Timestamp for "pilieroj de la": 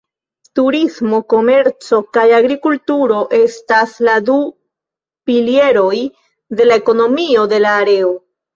5.31-6.83